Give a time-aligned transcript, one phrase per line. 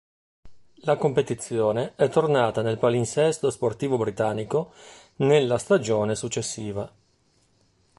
[0.77, 4.73] La competizione è tornata nel palinsesto sportivo britannico
[5.17, 6.91] nella stagione successiva.